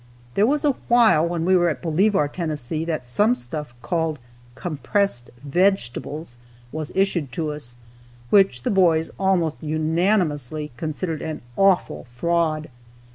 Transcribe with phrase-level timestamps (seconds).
[0.33, 4.17] There was a while when we were at Bolivar, Tennessee, that some stuff called
[4.55, 6.37] "compressed vegetables"
[6.71, 7.75] was issued to us,
[8.31, 12.71] which the boys, almost unanimously, considered an awful fraud.